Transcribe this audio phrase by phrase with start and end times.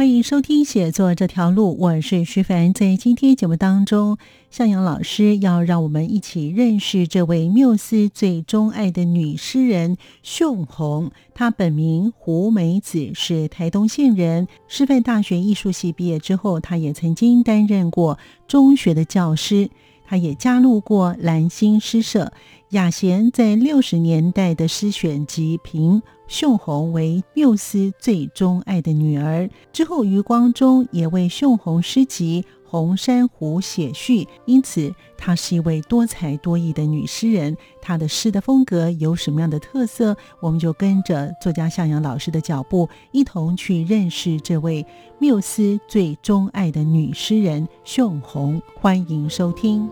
[0.00, 2.72] 欢迎收听《写作这条路》，我是徐凡。
[2.72, 4.16] 在今天节目当中，
[4.50, 11.10] 向阳老师要让我们一起认识这位缪斯最钟爱的女诗人秀红。
[11.34, 14.48] 她本名胡梅子，是台东县人。
[14.68, 19.68] 师范大学艺术系毕业之后，她也曾经担任过中学的教师。
[20.06, 22.32] 她也加入过蓝星诗社。
[22.70, 37.56] 雅贤在六十年代的诗选集评秀红为缪斯最钟爱的女儿，之后余光中也为秀红诗集《红珊瑚》写序，因此她是一位多才多艺的女诗人。
[37.82, 40.16] 她的诗的风格有什么样的特色？
[40.40, 44.86] 我们就跟着作家向阳老师的脚步，一同去认识这位
[45.18, 48.62] 缪斯最钟爱的女诗人秀红。
[48.80, 49.90] 欢迎收听。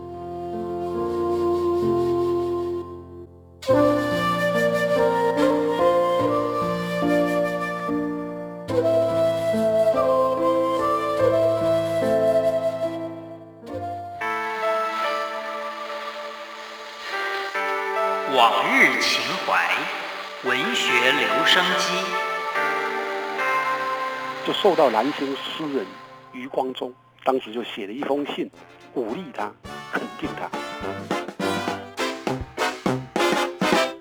[24.60, 25.86] 受到南京诗人
[26.32, 26.92] 余光中，
[27.22, 28.50] 当时就写了一封信，
[28.92, 29.52] 鼓励他，
[29.92, 30.50] 肯定他。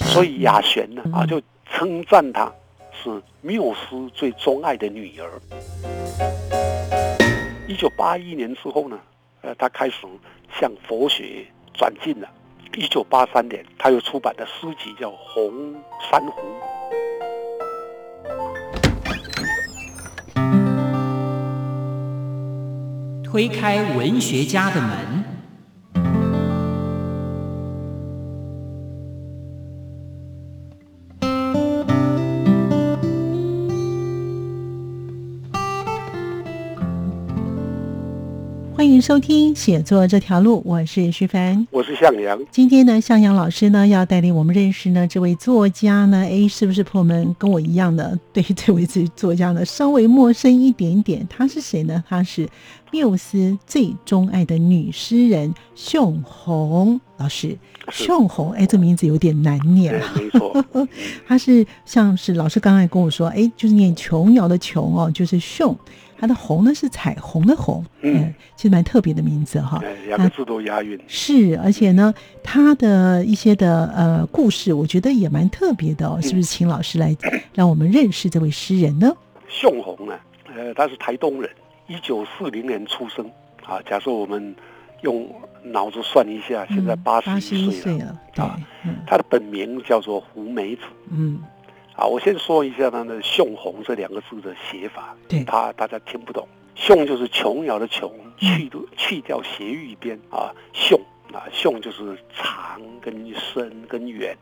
[0.07, 1.39] 所以雅璇呢啊，就
[1.71, 2.51] 称赞她
[2.91, 5.29] 是缪斯最钟爱的女儿。
[7.67, 8.99] 一九八一年之后呢，
[9.41, 10.07] 呃，他开始
[10.59, 11.45] 向佛学
[11.75, 12.27] 转进了。
[12.75, 15.75] 一九八三年，他又出版的诗集叫《红
[16.09, 16.41] 珊瑚》。
[23.37, 25.26] 推开文学家的门。
[39.07, 42.37] 收听写作这条路，我是徐凡，我是向阳。
[42.51, 51.25] 今天呢，向阳老师呢要带领我们认识呢这位作家呢，哎，是不是朋友们跟我一样的对这位作家呢稍微陌生一点点？
[51.29, 52.03] 他是谁呢？
[52.09, 52.49] 他是
[52.91, 57.57] 缪斯最钟爱的女诗人熊红老师。
[57.89, 60.13] 熊红，哎，这名字有点难念啊。
[60.17, 60.65] 没错，
[61.25, 65.73] 他是像是老师刚才跟我说，哎，就是念琼瑶的琼哦，就是秀。
[66.19, 70.99] 它的红呢是彩虹的红，嗯，其实蛮特别的名字哈，两个字都押韵。
[71.07, 72.13] 是，而且呢，
[72.43, 76.43] 他的一些的呃故事，我觉得也蛮特别的哦，是不是？
[76.43, 77.15] 请老师来
[77.53, 79.15] 让我们认识这位诗人呢？
[79.47, 80.15] 秀红呢，
[80.55, 81.49] 呃，他是台东人，
[81.87, 83.23] 一九四零年出生
[83.63, 83.79] 啊。
[83.87, 84.55] 假设我们
[85.01, 85.29] 用
[85.63, 88.59] 脑子算一下，现在八十一岁了啊。
[89.05, 91.39] 他的本名叫做胡梅子，嗯。
[91.97, 96.47] 啊，我先说一下他的“雄红”这两个字的写法，对，他大家听不懂。
[96.75, 100.99] “雄”就是琼瑶的“琼”，去去掉斜玉边啊，“雄”
[101.33, 104.37] 啊，“雄”就是长跟深跟远，“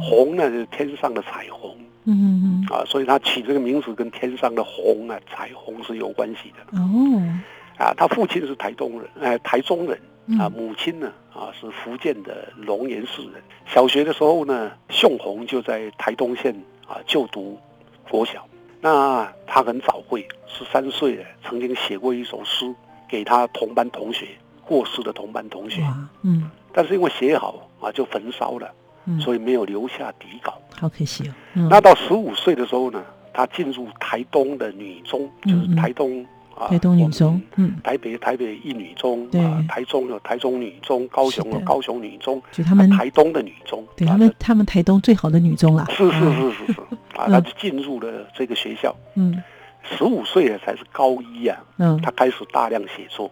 [0.00, 6.78] 红”呢就是天上的彩虹，嗯嗯啊，所以他起这个名字跟天上的红啊，彩虹是有关系的。
[6.80, 7.22] 哦，
[7.76, 10.00] 啊，他父亲是台东人，哎，台中人。
[10.38, 11.10] 啊，母亲呢？
[11.32, 13.42] 啊，是福建的龙岩市人。
[13.64, 16.54] 小学的时候呢，秀红就在台东县
[16.88, 17.58] 啊就读
[18.08, 18.44] 国小。
[18.80, 22.74] 那他很早会，十三岁的曾经写过一首诗
[23.08, 24.28] 给他同班同学
[24.64, 25.82] 过世的同班同学。
[26.22, 26.50] 嗯。
[26.72, 28.70] 但是因为写好啊，就焚烧了，
[29.20, 30.60] 所以没有留下底稿。
[30.76, 31.34] 好可惜哦。
[31.70, 36.24] 那到十五岁的时候呢，他进入台东的女中，就是台东。
[36.68, 46.80] 台东女中，嗯，台北台北一女中，啊，台中有台中女中，高雄有高雄女中，就他们台东的女中，对他们他们台东最好的女中了，是是是是是，
[47.16, 49.42] 啊，他就进入了这个学校，嗯，
[49.84, 53.30] 十五岁才是高一啊，嗯，他开始大量写作，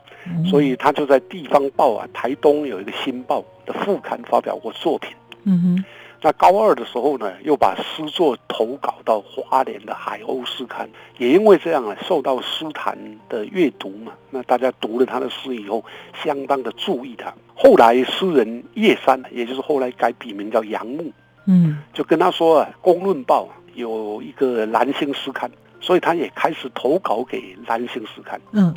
[0.49, 5.11] 所以他就在地方报啊，台东有一个新报的副刊发表过作品，
[5.45, 5.85] 嗯哼。
[6.27, 15.85] 那高二的时候呢，又把诗作投稿到花莲的海鸥诗刊，也因为这样啊，受到诗坛的阅读嘛，那大家读了他的诗以后，
[16.25, 17.33] 相当的注意他。
[17.55, 21.13] 后来诗人叶山，也就是后来改笔名叫杨牧，
[21.45, 23.45] 嗯就跟他说啊，《公论报》
[23.75, 25.49] 有一个蓝星诗刊，
[25.81, 28.41] 所以他也开始投稿给蓝星诗刊。
[28.51, 28.75] 嗯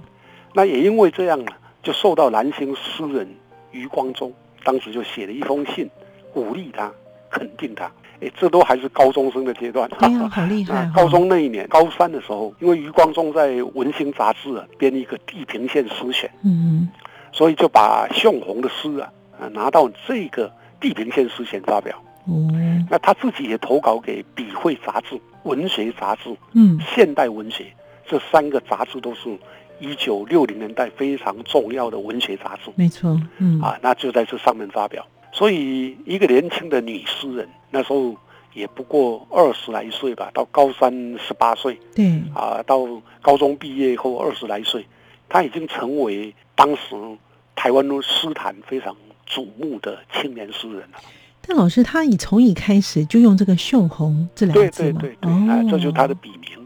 [0.54, 3.28] 那也因为这样啊，就受到蓝星诗人
[3.72, 4.32] 余光中
[4.64, 5.90] 当时就写了一封信，
[6.32, 6.92] 鼓励他，
[7.30, 7.92] 肯定他。
[8.22, 9.90] 哎，这都还是高中生的阶段。
[10.00, 10.92] 哎呀， 好厉害！
[10.94, 16.90] 高中那一年，高三的时候，因为余光中在《文星》杂志啊编一个地平线诗选，嗯
[17.32, 19.10] 所以就把向红的诗啊
[19.40, 21.96] 啊拿到这个地平线诗选发表。
[22.26, 22.48] 哦
[22.92, 27.64] 那他自己也投稿给《笔会》杂志、《文学》杂志、《嗯现代文学》
[28.06, 29.30] 这三个杂志都是
[29.80, 35.06] 一九六零年代非常重要的文学杂志没错嗯啊，那就在这上面发表。
[35.32, 38.16] 所以一个年轻的女诗人，那时候
[38.54, 42.80] 也不过二十来岁吧，到高三十八岁对啊，到
[43.22, 44.86] 高中毕业后二十来岁，
[45.28, 46.96] 她已经成为当时
[47.56, 48.96] 台湾诗坛非常
[49.28, 51.00] 瞩目的青年诗人了。
[51.42, 56.59] 但老师他以从一开始就用这个秀红这两个字嘛对对对，哦啊，这就是他的笔名。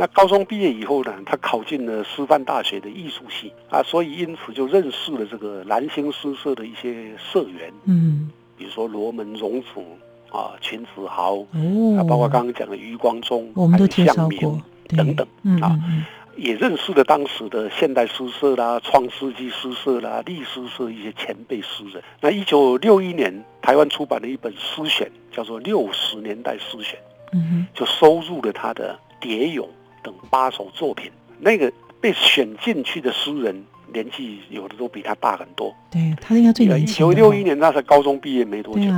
[0.00, 8.30] 那高中毕业以后呢，他考进了师范大学的艺术系啊，所以因此就认识了这个蓝星诗社的一些社员，嗯。
[8.56, 9.66] 比如说罗门荣子
[10.30, 11.98] 啊、秦子豪哦。
[11.98, 14.52] 啊，包括刚刚讲的余光中，我们都还有向介绍过
[14.88, 16.04] 明，等等嗯啊嗯
[16.36, 22.02] 也认识了当时的现代诗社啦、创世纪诗社啦、历诗社一些前辈诗人。
[22.22, 26.98] 那一九六一年，台湾出版了一本诗选，叫做《六十年代诗选》。
[27.32, 29.66] 嗯就收入了他的《蝶咏》
[30.02, 31.10] 等八首作品。
[31.38, 35.74] 那个被选进去的诗人，年纪有的都比他大很多。
[35.90, 38.90] 对他应该最一年轻的哦九六一年他才高中毕业没多久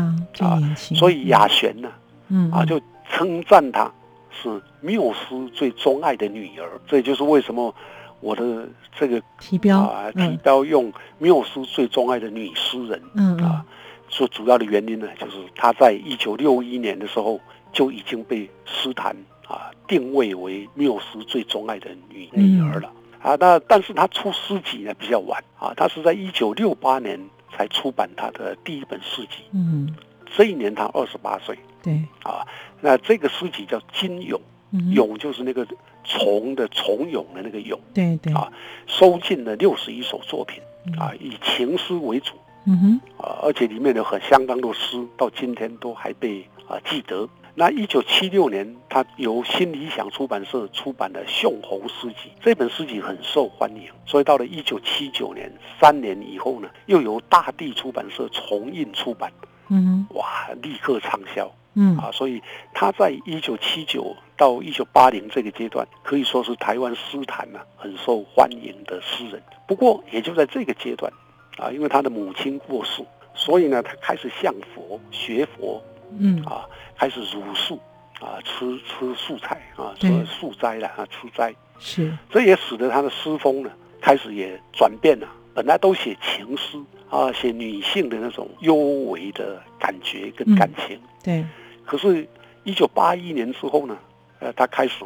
[0.45, 1.89] 啊所以雅璇呢
[2.29, 3.91] 嗯嗯啊就称赞他
[4.31, 6.69] 是缪斯最钟爱的女儿。
[6.87, 7.75] 这也就是为什么
[8.21, 8.69] 我的
[8.99, 13.65] 这个提标啊提嗯标用缪斯最钟爱的女诗人嗯啊。
[14.09, 17.41] 最主要的原因呢，就是她在一九六一年的时候
[17.73, 19.17] 就已经被诗坛
[19.53, 22.91] 啊定位为缪斯最钟爱的女女儿了、
[23.21, 23.37] 啊。
[23.39, 27.21] 那但是他出诗集呢比较晚啊，他是在一九六八年
[27.53, 29.45] 才出版他的第一本诗集。
[29.53, 29.95] 嗯
[30.35, 32.47] 这一年他二十八岁对啊。
[32.81, 34.41] 那这个诗集叫《金咏》，
[34.71, 35.67] 嗯咏就是那个
[36.05, 38.51] 虫的虫蛹的那个蛹，对对啊
[38.87, 42.33] 收进了六十一首作品嗯啊，以情诗为主。
[42.65, 47.29] 嗯哼啊，而且里面有很相当多诗，到今天都还被啊记得。
[47.55, 59.31] 那一九七六年，他由新理想出版社出版的《宋侯诗集》，这本诗集很受欢迎，所以到了一九七九年，三年以后呢，又由大地出版社重印出版，
[59.69, 62.11] 嗯哇，立刻畅销嗯啊！
[62.11, 69.43] 所以他在一九七九到一九八零这个阶段，可以说是台湾诗坛呢、很受欢迎的诗人。
[69.67, 71.13] 不过也就在这个阶段
[71.59, 73.05] 啊，因为他的母亲过世，
[73.35, 75.83] 所以呢，他开始向佛学佛
[76.19, 76.67] 嗯啊，
[76.97, 77.79] 开始茹素
[78.21, 81.55] 啊，吃吃素菜啊，对说素斋了啊，吃斋。
[81.79, 85.29] 是这也使得他的诗风呢开始也转变了。
[85.55, 86.79] 本来都写情诗
[87.11, 91.45] 啊，写女性的那种幽微的感觉跟感情，对
[91.85, 92.27] 可是，
[92.65, 93.99] 一九八一年之后呢，
[94.39, 95.05] 呃，他开始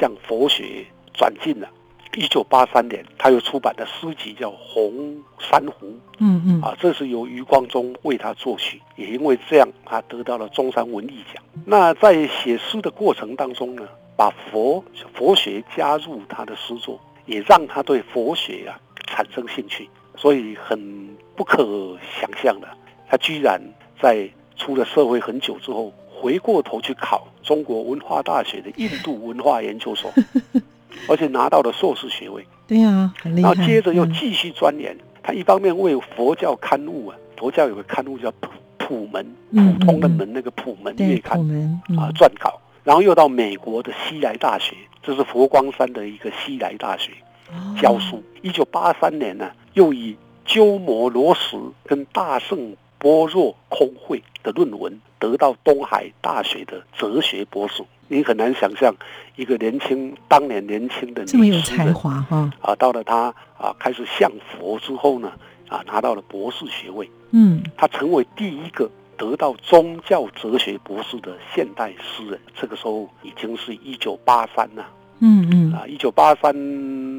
[0.00, 1.68] 向佛学转进了。
[2.16, 5.92] 一九八三年，他又出版的诗集叫《红珊瑚。
[6.18, 11.42] 嗯嗯》啊，这是由余光中为他作曲，也因为这样，他得到了中山文艺奖。
[11.64, 22.68] 那在写诗的过程当中呢，把佛佛学加入他的诗作，也让他对佛学啊产生兴趣，所以很不可想象的，
[23.08, 23.60] 他居然
[24.00, 30.12] 在出了社会很久之后，回过头去考中国文化大学的印度文化研究所，
[31.08, 34.96] 而且拿到了硕士学位，对呀很厉害，然后接着又嗯继续钻研。
[35.22, 47.12] 他一方面为佛教刊物啊，佛教有个刊物叫普普门，嗯普通的门那个普门月刊啊嗯撰稿，然后又到美国的西来大学，这是佛光山的一个西来大学
[47.50, 48.22] 哦教书。
[48.42, 57.82] 一九八三年呢，又以鸠摩罗什跟大圣般若空会的论文得到东海大学的哲学博士。
[58.08, 58.94] 你很难想象
[59.36, 62.50] 一个年轻当年年轻的这么有才华哈。
[62.60, 65.32] 啊，到了他啊开始向佛之后呢，
[65.68, 67.62] 啊拿到了博士学位，嗯。
[67.76, 72.38] 他成为第一个得到宗教哲学博士的现代诗人。
[72.54, 74.86] 这个时候已经是一九八三了。
[75.20, 75.72] 嗯嗯。
[75.72, 76.52] 啊，一九八三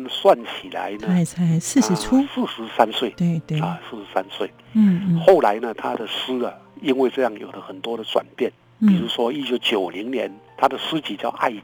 [0.09, 3.09] 算起来呢，才才四十出四十三岁。
[3.11, 3.59] 对对。
[3.59, 4.49] 啊，四十三岁。
[4.73, 5.19] 嗯嗯。
[5.19, 8.51] 后来呢，他的诗啊，因为这样有了很多的转变。
[8.79, 9.09] 比如嗯。
[9.09, 11.57] 说，一九九零年，他的诗集叫《爱结》；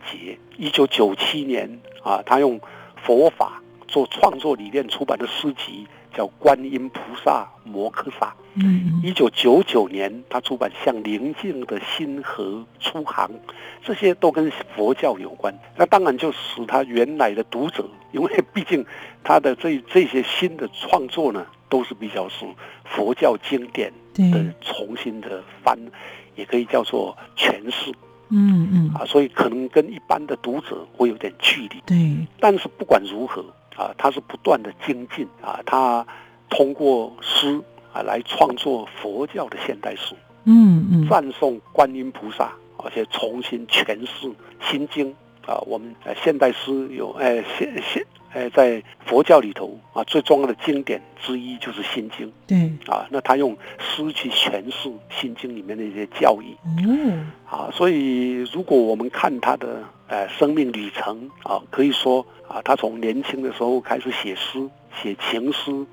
[0.58, 2.60] 一九九七年啊，他用
[3.04, 8.28] 佛法做创作理念出版的诗集叫《观音菩萨摩诃萨》。
[8.56, 13.28] 嗯一九九九年，他出版《向宁静的心河出航》，
[13.82, 15.58] 这些都跟佛教有关。
[15.78, 18.86] 那当然就使他原来的读者，因为毕竟
[19.24, 22.46] 他的这这些新的创作呢，都是比较是
[22.84, 25.80] 佛教经典对，的重新的翻，
[26.36, 27.94] 也可以叫做诠释
[28.32, 31.82] 嗯嗯啊，所以可能跟一般的读者会有点距离。
[31.86, 33.44] 对，但是不管如何
[33.76, 36.06] 啊，他是不断的精进啊，他
[36.50, 37.62] 通过诗
[37.94, 44.28] 啊来创作佛教的现代诗，嗯嗯赞颂观音菩萨，而且重新诠释
[44.62, 45.14] 《心经》
[45.52, 45.60] 啊。
[45.68, 52.58] 我们呃现代诗有呃现现呃在佛教里头啊最重要的经典之一就是《心经对，》
[52.92, 53.06] 啊。
[53.10, 56.56] 那他用诗去诠释《心经》里面的一些教义
[56.88, 57.70] 嗯，啊。
[57.74, 64.70] 所以如果我们看他的呃生命旅程啊，可以说啊，他从年轻的时候开始写诗，
[65.02, 65.86] 写情诗，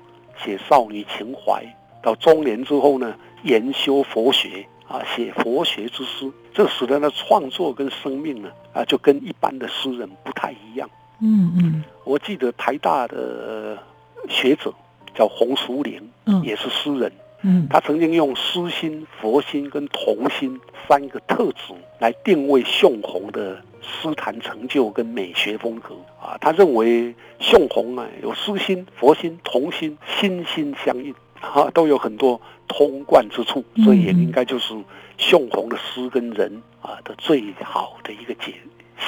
[0.43, 1.63] 写少女情怀，
[2.01, 10.89] 到中年之后呢，研修佛学啊，写佛学之诗，这使得他创作跟生命呢啊，就跟一般的诗人不太一样。
[11.21, 11.83] 嗯嗯。
[12.03, 14.73] 我记得台大的呃学者
[15.13, 16.43] 叫洪淑玲，嗯。
[16.43, 17.11] 也是诗人，
[17.41, 25.95] 嗯，他曾经用诗心、佛心跟童心三个特质来定位宋弘的诗坛成就跟美学风格。
[26.21, 26.37] 啊。
[26.41, 34.73] 他认为宋弘啊有诗心、佛心、童心，心心相印啊，都有很多通贯之处，所以也应该就是
[35.17, 38.53] 宋弘的诗跟人啊的最好的一个解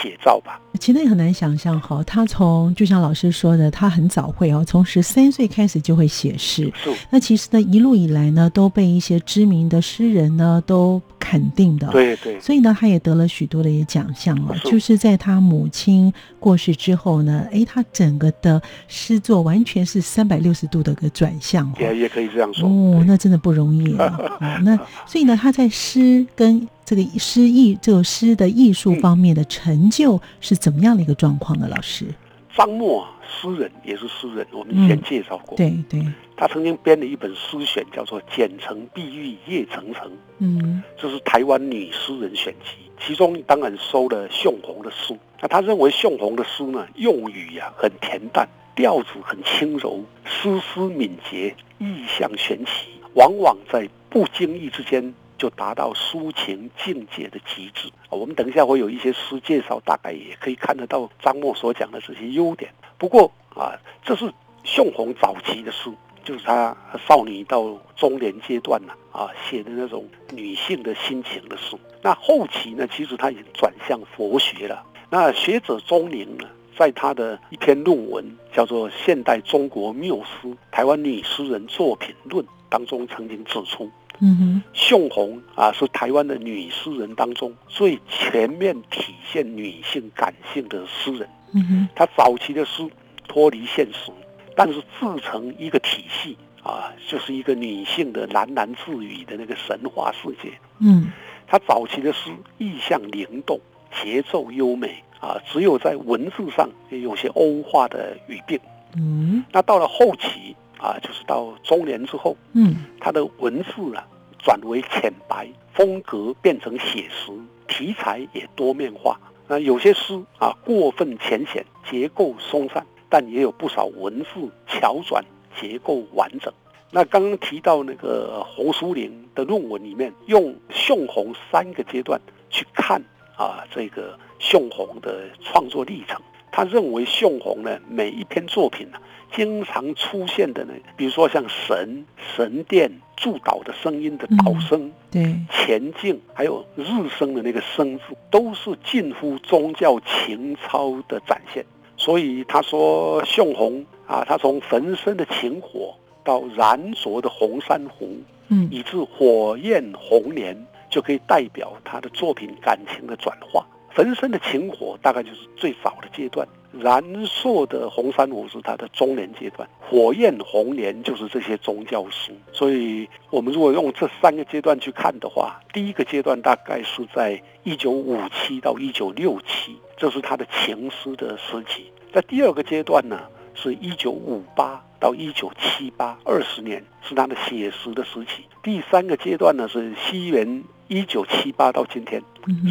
[0.02, 0.60] 写照吧。
[0.80, 6.72] 其实也很难想象哈，他从就像老师说的，他很早会哦，从十三岁开始就会写诗。
[7.10, 11.88] 那其实呢，一路以来呢，都被一些知名的诗人呢都肯定的。。
[11.92, 14.56] 对对，所以呢，他也得了许多的一奖项哦。
[14.64, 21.76] 就是在他母亲过世之后呢，哎，他整个的诗作完全是三百六十度的一个转向哦。
[21.80, 22.68] 也也可以这样说。
[22.68, 24.18] 哦，那真的不容易啊！
[24.40, 31.66] 哦，那所以呢，他在诗跟这个诗意这首诗的艺术方面的成就是怎么样的一个状况呢？
[31.70, 32.06] 老师，
[32.54, 35.56] 张默啊，诗人也是诗人，我们以前介绍过。
[35.56, 36.06] 对对，
[36.36, 40.06] 他曾经编了一本诗选，叫做《简城碧玉夜层层》，
[40.40, 45.18] 嗯这是台湾女诗人选集，其中当然收了宋红的诗。
[45.42, 48.46] 那他认为宋红的诗呢，用语呀、很恬淡，
[48.76, 57.90] 调子很轻柔，丝丝敏捷，意象玄奇，往往在不经意之间就达到抒情境界的极致。
[58.12, 62.72] 我们等一下会有一些诗介绍，大概也可以看得到张默所讲的这些优点。
[63.00, 64.32] 不过啊，这是
[64.64, 65.92] 宋弘早期的诗，
[66.24, 71.76] 就是他少女到中年阶段呢啊写的那种女性的心情的诗。
[72.04, 74.86] 那后期呢，其实他已经转向佛学了。
[75.10, 83.90] 那学者钟宁呢，在他的一篇论文叫做《现代中国缪斯：台湾女诗人作品论》当中，曾经指出，
[84.22, 91.28] 嗯哼，宋红啊是台湾的女诗人当中最全面体现女性感性的诗人。
[91.54, 92.88] 嗯哼，她早期的诗
[93.28, 94.12] 脱离现实，
[94.56, 100.52] 但是自成一个体系啊，就是一个女性的喃喃自语的那个神话世界。
[100.80, 101.12] 嗯
[101.48, 103.60] 她早期的诗意象灵动，
[104.02, 108.60] 节奏优美啊，只有在文字上有些欧化的语病。
[108.96, 114.04] 嗯那到了后期啊，就是到中年之后，嗯他的文字啊
[114.40, 117.32] 转为浅白，风格变成写实，
[117.68, 119.20] 题材也多面化。
[119.48, 125.24] 那有些诗啊过分浅显，结构松散，但也有不少文字巧转，
[125.60, 126.52] 结构完整。
[126.90, 132.20] 那刚刚提到那个洪淑玲的论文里面，用宋红三个阶段
[132.50, 133.02] 去看
[133.38, 136.20] 啊这个宋红的创作历程。
[136.52, 138.98] 他认为宋红呢每一篇作品呢、
[139.34, 142.06] 经常出现的呢，比如说像神、
[142.36, 146.84] 神殿、祝祷的声音的祷声、对，前进，还有日
[147.18, 151.66] 升的那个升字，都是近乎宗教情操的展现。
[151.96, 155.94] 所以他说，宋红啊，他从焚身的情火
[156.24, 158.10] 到燃灼的红珊瑚，
[158.50, 160.58] 嗯以至火焰红莲，
[160.90, 163.66] 就可以代表他的作品感情的转化。
[163.94, 172.32] 焚身的情火大概就是最早的阶段，燃烁的红珊瑚是他的中年阶段，火焰红莲就是这些宗教诗。
[172.54, 181.92] 所以，我们如果用这三个阶段去看的话，第一个阶段大概是在一九五七到一九六七，这是他的情诗的时期。
[182.14, 183.20] 在第二个阶段呢，
[183.54, 188.46] 是一九五八到一九七八，二十年是他的写实的时期。
[188.64, 192.22] 第三个阶段呢是西元一九七八到今天，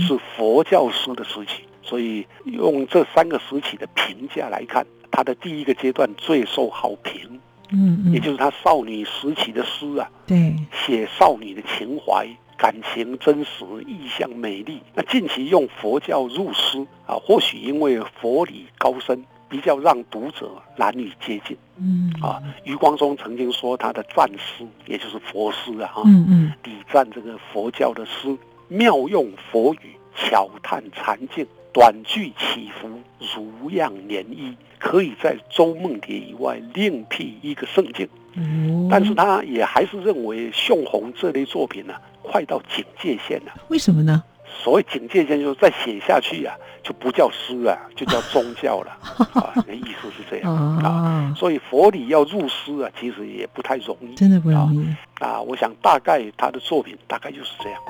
[0.06, 1.64] 是佛教诗的时期。
[1.82, 7.40] 所以用这三个时期的评价来看，他的第一个阶段最受好评，
[7.72, 14.80] 嗯嗯，也就是他少女时期的诗啊，对，写少女的情怀、感情真实、意象美丽。
[14.94, 22.40] 那近期用佛教入诗啊，或许因为佛理高深，比较让读者难以接近嗯啊。
[22.62, 28.36] 余光中曾经说他的赞诗，也就是佛诗啊，哈，嗯嗯礼赞这个佛教的诗，
[28.70, 32.88] 妙用佛语，巧探禅境，短句起伏，
[33.34, 38.08] 如样涟漪，可以在周梦蝶以外另辟一个圣境。
[38.36, 43.52] 哦，但是他也还是认为宋红这类作品呢、快到警戒线了。
[43.68, 44.22] 为什么呢？
[44.62, 48.90] 所谓警戒线，就是再写下去啊，就不叫诗啊，就叫宗教了
[49.34, 49.52] 啊。
[49.66, 50.88] 那意思是这样啊。
[50.88, 54.14] 啊，所以佛理要入诗啊，其实也不太容易。
[54.14, 54.86] 真的不容易。
[55.24, 57.80] 啊，我想大概他的作品大概就是这样。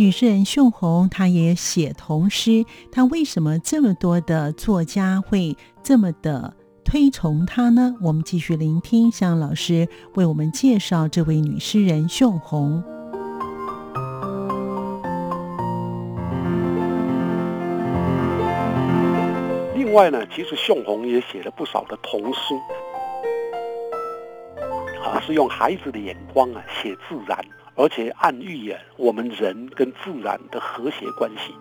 [0.00, 7.94] 女诗人秀红，她也写童诗，她为什么这么多的作家会这么的推崇她呢？
[8.00, 12.82] 我们继续聆听向老师为我们介绍这位女诗人秀红。
[19.74, 22.54] 另外呢，其实宋红也写了不少的童诗，
[25.04, 27.38] 啊，是用孩子的眼光啊写自然，
[27.80, 31.54] 而且暗喻啊我们人跟自然的和谐关系。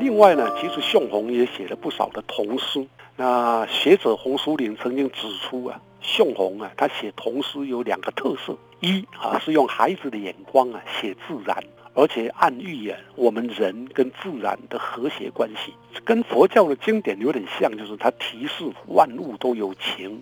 [0.00, 2.84] 另外呢，其实宋红也写了不少的童诗。
[3.14, 11.56] 那学者洪淑玲曾经指出啊，宋红啊，他写童诗有两个特色：一啊是用孩子的眼光啊写自然，
[11.94, 15.72] 而且暗喻啊我们人跟自然的和谐关系，
[16.04, 20.20] 跟佛教的经典有点像，就是他提示万物都有情，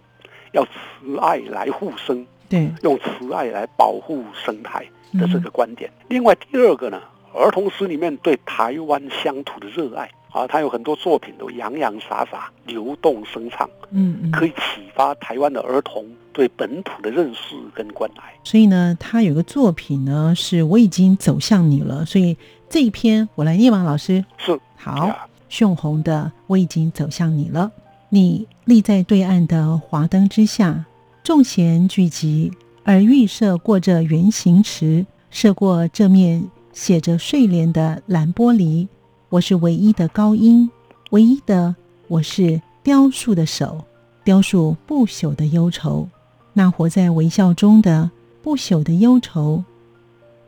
[0.52, 4.84] 要慈爱来护生，对，用慈爱来保护生态
[5.14, 5.90] 的这嗯个观点。
[6.08, 7.00] 另外第二个呢，
[7.34, 18.32] 儿童诗里面对台湾乡土的热爱啊，他有很多作品都洋洋洒洒、流动生畅，嗯嗯，可以启发台湾的儿童对本土的认识跟关爱。
[18.44, 22.04] 所以呢，他有个作品呢，是我已经走向你了。
[22.04, 22.36] 所以
[22.68, 24.24] 这一篇我来念吧，老师。
[24.38, 27.70] 是好，啊，熊红的我已经走向你了。
[28.12, 30.84] 你立在对岸的华灯之下，
[31.22, 32.50] 众弦聚集，
[32.82, 36.42] 而预设过这圆形池，射过这面
[36.72, 38.88] 写着睡莲的蓝玻璃。
[39.28, 40.68] 我是唯一的高音，
[41.10, 41.76] 唯一的
[42.08, 43.84] 我是雕塑的手，
[44.24, 46.08] 雕塑不朽的忧愁，
[46.52, 48.10] 那活在微笑中的
[48.42, 49.62] 不朽的忧愁。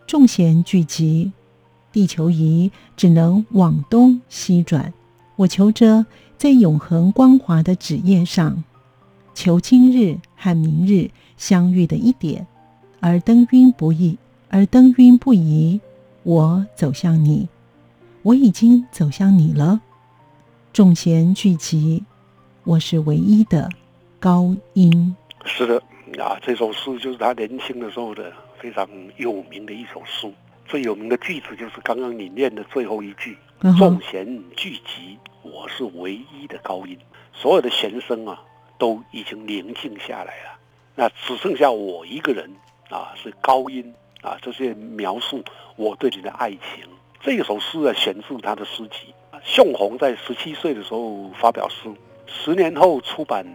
[0.05, 1.31] 众弦聚集，
[1.93, 4.93] 地球仪只能往东西转。
[5.37, 6.05] 我求着
[6.43, 8.65] 在永恒光滑的纸页上，
[9.33, 12.45] 求今日和明日相遇的一点，
[12.99, 15.81] 而灯晕不易，而灯晕不移。
[16.25, 17.49] 我走向你，
[18.23, 19.81] 我已经走向你了。
[20.73, 22.03] 众弦聚集，
[22.65, 23.71] 我是唯一的
[24.19, 25.15] 高音。
[25.45, 25.81] 是的
[26.21, 28.85] 啊，这首诗就是他年轻的时候的非常
[29.17, 30.29] 有名的一首诗。
[30.67, 36.99] 最有名的句子就是刚刚你念的最后一句：“众弦聚集，我是唯一的高音。”
[37.33, 38.43] 所有的弦声啊，
[38.77, 40.59] 都已经宁静下来了，
[40.97, 42.51] 那只剩下我一个人
[42.91, 44.37] 啊，是高音啊。
[44.43, 45.45] 这些描述
[45.77, 46.89] 我对你的爱情。
[47.21, 49.15] 这首诗啊，选自他的诗集。
[49.45, 51.89] 宋红在十七岁的时候发表诗，
[52.27, 53.47] 十年后出版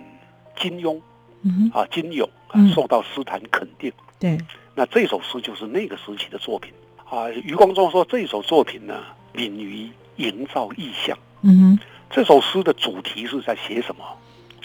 [0.58, 1.02] 金庸
[1.42, 3.92] 嗯，啊，金勇啊嗯受到诗坛肯定。
[4.20, 4.38] 对，
[4.74, 6.74] 那这首诗就是那个时期的作品
[7.10, 7.30] 啊。
[7.30, 11.18] 余光中说这首作品呢，敏于营造意象。
[11.42, 14.04] 嗯哼，这首诗的主题是在写什么？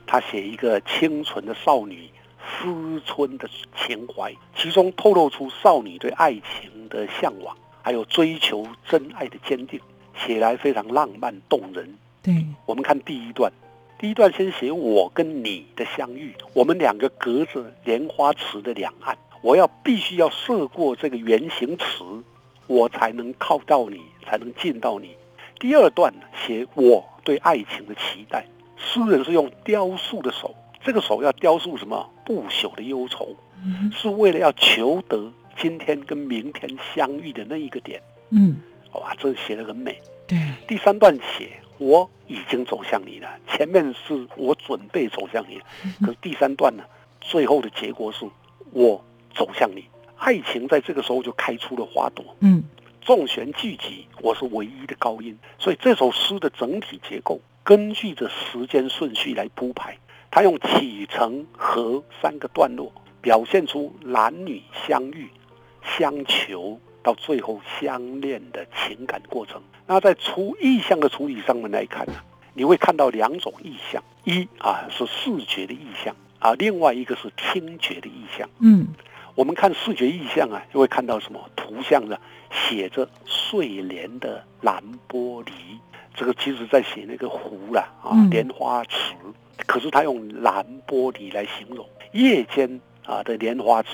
[0.07, 9.81] 他写一个清纯的少女思春的情怀，其中透露出少女对爱情的向往，还有追求真爱的坚定，
[10.19, 11.95] 写来非常浪漫动人。
[12.23, 13.51] 对，我们看第一段，
[13.99, 22.05] 第一段先写我跟你的相遇，我们两个隔着莲花池的两岸，我要必须要涉过这个圆形池，
[22.67, 25.17] 我才能靠到你，才能见到你。
[25.59, 26.13] 第二段
[26.47, 28.47] 写我对爱情的期待，
[28.77, 32.09] 诗人是用雕塑的手，这个手要雕塑什么？
[32.25, 38.01] 不朽的忧愁，嗯是为了要求得今天跟明天相遇的那一个点。
[38.31, 38.57] 嗯，
[38.93, 40.01] 哇，这写得很美。
[40.27, 45.61] 对，第三段写我已经走向你了，前面是我准备走向你，
[46.01, 46.85] 可是第三段呢，
[47.21, 48.25] 最后的结果是
[48.71, 49.85] 我走向你，
[50.23, 52.63] 爱情在这个时候就开出了花朵，嗯。
[53.01, 59.99] 众弦聚集，我是唯一的高音，所以这首诗的整体结构根据着时间顺序来铺排，
[60.31, 65.29] 它用起承和三个段落，表现出男女相遇、
[65.83, 69.61] 相求到最后相恋的情感过程。
[69.89, 72.15] 那在处意象的处理上面来看呢，
[72.55, 78.49] 你会看到两种意象，一啊是视觉的意象啊，另外一个是听觉的意象。
[78.61, 78.87] 嗯
[79.35, 82.19] 我们看视觉意象啊，就会看到什么图像呢？
[82.51, 85.51] 写着睡莲的蓝玻璃，
[86.15, 89.15] 这个其实在写那个湖啦啊嗯，莲花池，
[89.67, 91.87] 可是他用蓝玻璃来形容。
[92.13, 93.89] 夜间啊的莲花池，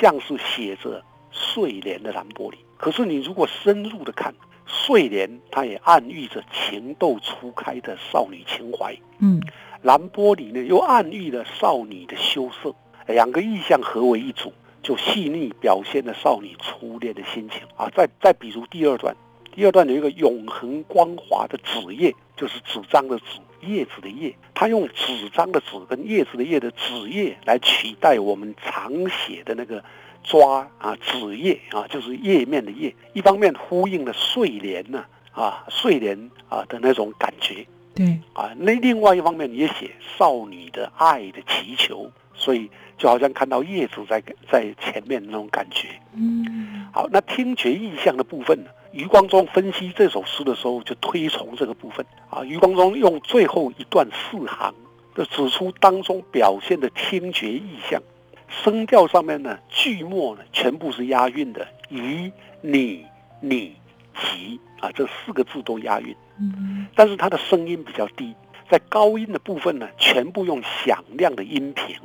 [0.00, 1.02] 像是写着
[1.32, 2.54] 睡莲的蓝玻璃。
[2.76, 4.32] 可是你如果深入的看，
[4.66, 9.42] 睡莲它也暗喻着情窦初开的少女情怀，嗯。
[9.82, 12.74] 蓝玻璃呢又暗喻了少女的羞涩，
[13.06, 14.50] 两个意象合为一组，
[14.84, 17.90] 就细腻表现了少女初恋的心情啊。
[17.96, 19.16] 再再比如第二段，
[19.52, 23.24] 第二段有一个永恒光滑的纸叶，就是纸张的纸，
[23.66, 29.82] 叶子的叶，它用纸张的纸跟叶子的叶的纸叶来取代我们常写的那个
[30.22, 37.66] 抓啊纸叶啊，就是页面的页，一方面呼应了睡莲呢啊睡莲啊的那种感觉。
[37.94, 45.88] 对，啊，那另外一方面也写少女的爱的祈求，所以就好像看到叶子在在前面那种感觉。
[46.14, 48.70] 嗯好，那听觉意象的部分呢？
[48.92, 52.44] 余光中分析这首诗的时候，就推崇这个部分啊。
[52.44, 54.74] 余光中用最后一段四行，
[55.16, 58.00] 就指出当中表现的听觉意象，
[58.48, 62.30] 声调上面呢，句末呢全部是押韵的，以、
[62.60, 63.04] 你、
[63.40, 63.74] 你、
[64.14, 66.14] 及啊这四个字都押韵。
[66.38, 68.34] 嗯但是它的声音比较低，
[68.68, 71.96] 在高音的部分呢，全部用响亮的音频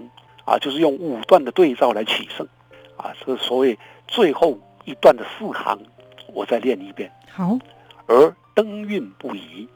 [0.45, 2.47] 啊，就是用五段的对照来取胜
[2.97, 5.79] 啊，这是所谓最后一段的四行，
[6.33, 7.11] 我再练一遍。
[7.31, 7.57] 好，
[8.07, 9.67] 而灯韵不移，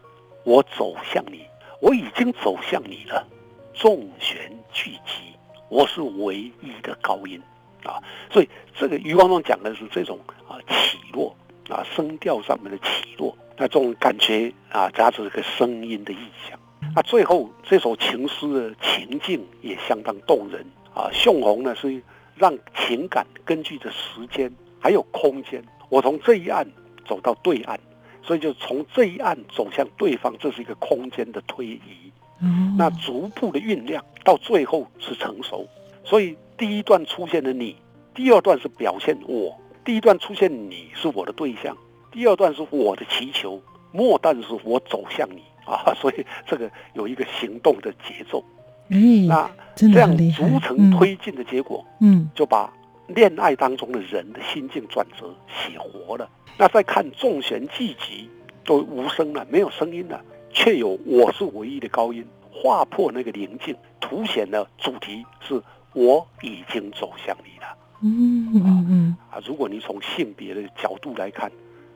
[0.44, 1.46] 我走向你，
[1.82, 3.28] 我已经走向你了，
[3.74, 5.36] 众弦聚集，
[5.70, 7.42] 我是唯一的高音
[7.84, 11.36] 啊，所以这个余光中讲的是这种啊起落
[11.70, 16.18] 啊声调上面的起落，那这种感觉啊夹着一个声音的意
[16.50, 16.60] 象。
[16.96, 22.02] 那最后这首情诗的情境也相当动人啊，宋红呢是
[22.36, 26.68] 让情感根据着时间还有空间，我从这一岸
[27.08, 27.80] 走到对岸，
[28.22, 32.12] 所以就从这一岸走向对方，这是一个空间的推移。
[32.42, 35.66] 嗯，那逐步的酝酿，到最后是成熟。
[36.04, 37.76] 所以第一段出现了你，
[38.14, 41.78] 第二段是表现我，第一段出现你是我的对象，
[42.14, 45.94] 第二段是我的祈求，末段是我走向你 啊。
[45.96, 48.42] 所以这个有一个行动的节奏。
[48.90, 52.72] 嗯，那这样逐层推进的结果，嗯，就把
[53.08, 56.30] 恋爱当中的人的心境转折写活了。
[56.58, 58.30] 那再看众弦聚集，
[58.64, 60.22] 都无声了，没有声音了，
[60.52, 65.60] 却有我是唯一的高音，划破那个宁静，凸显了主题是
[65.94, 69.40] 我已经走向你了嗯嗯嗯啊！
[69.46, 71.50] 如果你从性别的角度来看，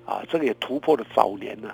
[0.08, 1.70] 啊，这个也突破了早年呢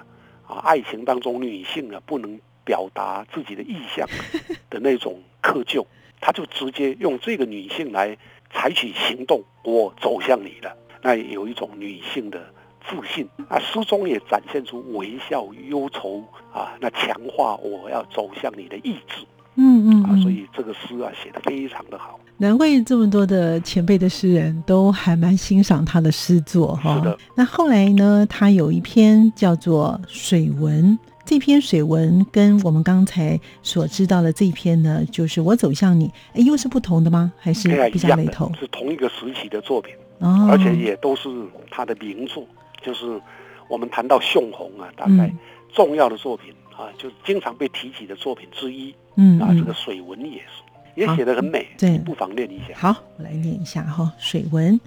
[0.48, 4.08] 啊爱情当中女性啊不能表达自己的意向
[4.72, 5.86] 的那种窠臼，
[6.20, 8.18] 他就直接用这个女性来
[8.52, 12.52] 采取行动，我走向你了，那有一种女性的
[12.86, 13.60] 自信啊。
[13.60, 22.20] 诗中也展现出微笑、忧愁啊，那强化我要走向你的意志啊，嗯嗯啊，所以这个诗啊写得非常的好。
[22.44, 26.96] 难怪这么多的前辈的诗人都还蛮欣赏他的诗作哈。
[26.96, 27.18] 是的。
[27.36, 37.32] 那后来呢，他有一篇叫做《水文》，这篇水文跟我们刚才所知道的这一篇呢，就是我走向你，哎，又是不同的吗？
[37.40, 41.30] 还是比较雷同？，是同一个时期的作品，哦，而且也都是
[41.72, 42.46] 他的名作。
[42.82, 43.22] 就是
[43.70, 45.40] 我们谈到宋红啊，大概嗯
[45.74, 49.16] 重要的作品啊，就是经常被提起的作品之一啊。
[49.16, 50.62] 嗯啊这个水文也是，
[50.96, 52.74] 也好写得很美，对不妨念一下。
[52.76, 54.12] 好，我来念一下哈。
[54.18, 54.80] 水文，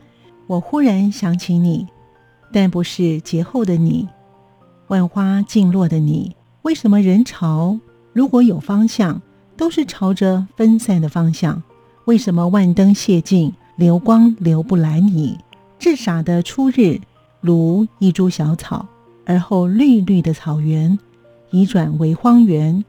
[0.47, 1.87] 我忽然想起你，
[2.53, 4.09] 但不是节后的你，
[4.89, 6.37] 万花尽落的你。
[6.63, 7.79] 为什么人潮
[8.13, 9.21] 如果有方向，
[9.57, 11.63] 都是朝着分散的方向？
[12.05, 15.39] 为什么万灯谢尽，流光流不来你？
[15.79, 17.01] 至傻的初日，
[17.41, 18.87] 如一株小草，
[19.25, 20.99] 而后绿绿的草原，
[21.51, 22.85] 已转为荒原，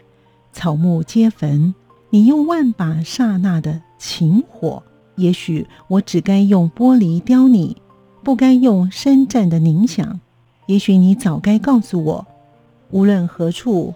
[0.54, 1.74] 草木皆焚。
[2.18, 4.82] 你用万把刹那的情火，
[5.18, 7.78] 也许我只该用玻璃雕你，
[8.24, 10.20] 不该用深湛的凝想。
[10.66, 12.26] 也许你早该告诉我，
[12.90, 13.94] 无论何处，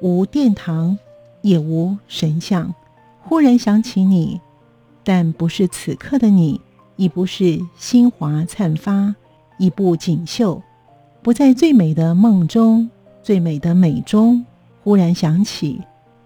[0.00, 0.98] 无殿堂，
[1.42, 2.74] 也无神像。
[3.22, 4.40] 忽然想起你，
[5.04, 6.60] 但不是此刻的你，
[6.96, 9.14] 已不是新华灿发，
[9.58, 10.60] 一部锦绣，
[11.22, 12.90] 不在最美的梦中，
[13.22, 14.44] 最美的美中。
[14.82, 15.80] 忽然想起。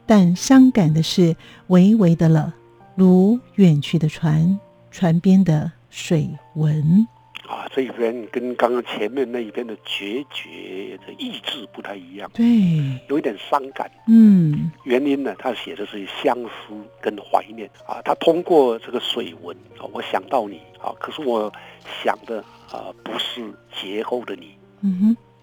[0.07, 1.35] 但伤感的是，
[1.69, 2.55] 微微的了，
[2.95, 4.59] 如远去的船，
[4.91, 7.07] 船边的水纹。
[7.47, 12.45] 啊，这一篇跟刚刚前面那一篇的决绝的意志不太一样，对，
[13.09, 13.91] 有一点伤感。
[14.09, 18.01] 嗯原因呢，他写的是相思跟怀念啊。
[18.03, 21.53] 他通过这个水文啊，我想到你啊，可是我
[22.03, 24.99] 想的啊不是劫后的你嗯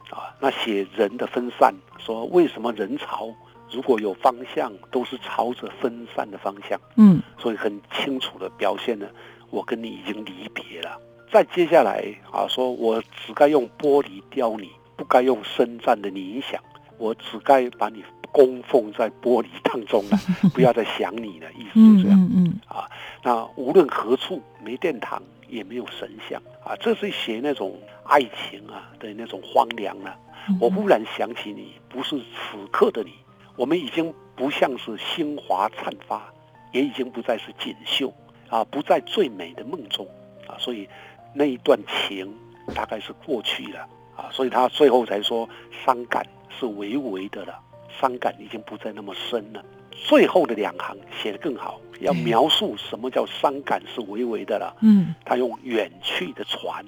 [0.10, 0.34] 哼，啊。
[0.40, 3.30] 那写人的分散，说为什么人潮
[3.72, 9.08] 如果有方向，都是朝着分散的方向，嗯所以很清楚的表现了
[9.50, 11.00] 我跟你已经离别了。
[11.32, 16.62] 再接下来啊，说我只该用玻璃雕你，不该用深湛的冥想，
[16.98, 18.04] 我只该把你
[18.34, 20.18] 供奉在玻璃当中了，
[20.54, 22.20] 不要再想你了，意思嗯就这样。
[22.20, 22.84] 嗯嗯，
[23.24, 30.16] 那无论何处，没殿堂也没有神像啊，这是写那种爱情啊的那种荒凉啊。
[30.50, 33.12] 嗯我忽然想起你，不是此刻的你，
[33.56, 36.32] 我们已经不像是星华灿发，
[36.72, 38.14] 也已经不再是锦绣
[38.50, 40.08] 啊，不在最美的梦中
[40.48, 40.88] 啊，所以
[41.34, 42.34] 那一段情
[42.74, 45.48] 大概是过去了啊，所以他最后才说
[45.86, 46.26] 伤感
[46.60, 47.60] 是微微的了，
[48.00, 49.64] 伤感已经不再那么深了。
[49.92, 54.76] 最后的两行写得更好，要描述什么叫伤感是微微的了。
[54.82, 56.84] 嗯他用远去的船，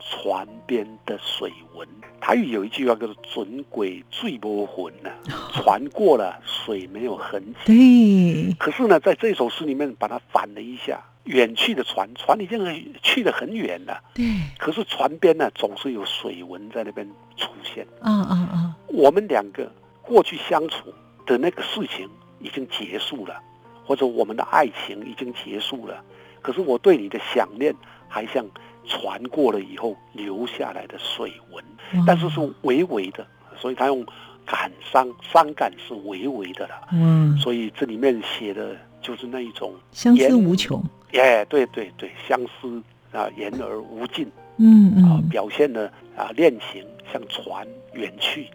[0.00, 1.86] 船边的水纹。
[2.20, 5.10] 台语有一句话叫做“准鬼醉波魂”呐，
[5.52, 8.46] 船过了，水没有痕迹。
[8.46, 14.24] 对，可是呢，在这首诗里面把它反了一下，远去的船，船已经去得很远了，对，
[14.58, 17.86] 可是船边呢总是有水纹在那边出现。
[18.00, 20.92] 啊啊啊，我们两个过去相处
[21.24, 22.06] 的那个事情
[22.38, 23.40] 已经结束了，
[23.86, 26.04] 或者我们的爱情已经结束了，
[26.42, 27.74] 可是我对你的想念
[28.08, 28.44] 还像
[28.86, 31.64] 船过了以后留下来的水纹，
[32.06, 34.04] 但是是微微的，所以他用
[34.44, 40.82] 感伤伤感是微微的了，嗯，所以这里面写的就是那一种，相思无穷。
[41.12, 44.30] 耶，对对对，相思啊，言而无尽。
[44.62, 48.46] 嗯啊，嗯，表现了啊恋情像船远去，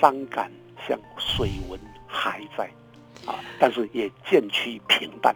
[0.00, 0.50] 伤感
[0.88, 2.64] 像水纹还在，
[3.24, 5.34] 啊，但是也渐趋平淡。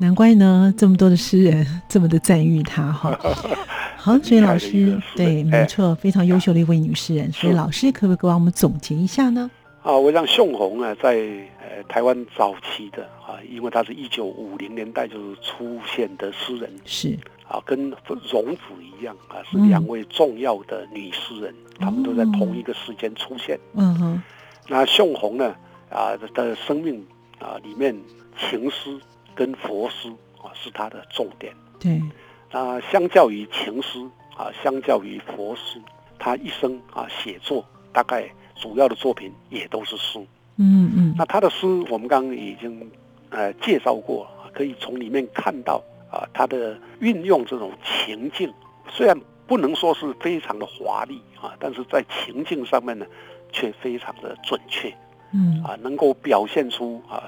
[0.00, 3.16] 难怪呢，这么多的诗人 这么的赞誉她哈。
[3.98, 7.30] 好，所以老师对，没错，非常优秀的一位女诗人。
[7.30, 9.50] 所以老师可不可以给我们总结一下呢？
[9.82, 11.12] 啊，我让宋红啊，在
[11.60, 17.90] 呃台湾早期的啊，因为她是一九五零年代就是出现的诗人是，啊，跟
[18.30, 23.58] 荣子一样啊，是嗯两位重要的女诗人，她们都在同一个时间出现。
[23.74, 24.22] 嗯哼，
[24.66, 25.54] 那宋红呢
[25.90, 27.06] 啊的生命
[27.38, 27.94] 啊里面
[28.38, 28.98] 情诗
[29.34, 30.08] 跟佛诗
[30.42, 31.54] 啊是他的重点。
[31.78, 32.00] 对，
[32.52, 33.98] 那相较于情诗
[34.36, 35.80] 啊，相较于佛诗，
[36.18, 40.18] 他一生啊写作大概主要的作品也都是诗。
[40.56, 42.90] 嗯嗯，那他的诗我们刚刚已经
[43.30, 48.52] 呃介绍过了，可以从里面看到啊他的运用这种情境，
[48.90, 53.06] 虽然不能说是非常的华丽啊，但是在情境上面呢，
[53.50, 54.94] 却非常的准确
[55.32, 57.24] 嗯啊，能够表现出啊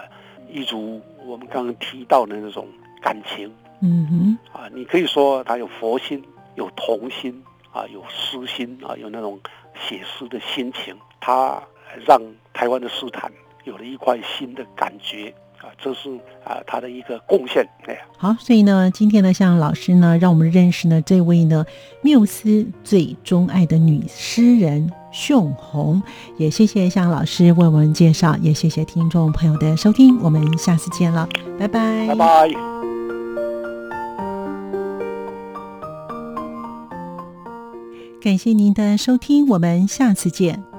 [0.50, 2.68] 一如我们刚刚提到的那种
[3.00, 3.52] 感情。
[3.80, 6.22] 嗯哼，啊，你可以说他有佛心，
[6.54, 9.40] 有童心啊，有诗心啊，有那种
[9.74, 11.60] 写诗的心情，他
[12.06, 12.20] 让
[12.52, 13.32] 台湾的诗坛
[13.64, 15.41] 有了一块新的感觉啊，
[15.78, 16.10] 这是
[16.44, 17.68] 啊他的一个贡献。
[17.86, 21.64] 哎呀，好，所以呢，今天呢，向老师呢，让我们认识呢这位呢
[22.02, 26.02] 缪斯最钟爱的女诗人熊红，
[26.36, 32.50] 也谢谢向老师为我们介绍，也谢谢听众朋友的收听，我们下次见了，拜拜，拜拜。
[38.20, 40.71] 感谢您的收听，我们下次见。